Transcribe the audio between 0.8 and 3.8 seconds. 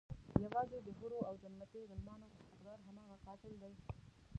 د حورو او جنتي غلمانو حقدار هماغه قاتل دی.